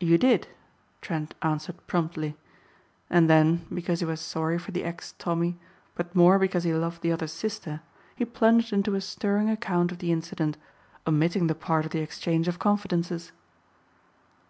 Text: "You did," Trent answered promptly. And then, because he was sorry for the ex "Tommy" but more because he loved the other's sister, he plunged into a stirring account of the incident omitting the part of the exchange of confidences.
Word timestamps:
"You 0.00 0.18
did," 0.18 0.48
Trent 1.00 1.32
answered 1.40 1.86
promptly. 1.86 2.36
And 3.08 3.30
then, 3.30 3.64
because 3.72 4.00
he 4.00 4.04
was 4.04 4.20
sorry 4.20 4.58
for 4.58 4.70
the 4.70 4.84
ex 4.84 5.12
"Tommy" 5.18 5.58
but 5.94 6.14
more 6.14 6.38
because 6.38 6.64
he 6.64 6.74
loved 6.74 7.00
the 7.00 7.10
other's 7.10 7.32
sister, 7.32 7.80
he 8.14 8.26
plunged 8.26 8.74
into 8.74 8.94
a 8.96 9.00
stirring 9.00 9.48
account 9.48 9.90
of 9.90 9.96
the 10.00 10.12
incident 10.12 10.58
omitting 11.06 11.46
the 11.46 11.54
part 11.54 11.86
of 11.86 11.90
the 11.92 12.00
exchange 12.02 12.48
of 12.48 12.58
confidences. 12.58 13.32